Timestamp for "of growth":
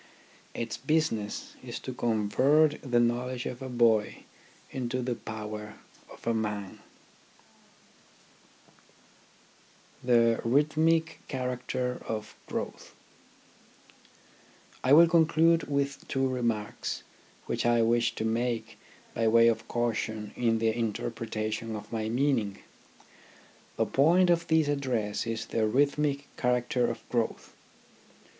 12.07-12.95, 26.89-27.53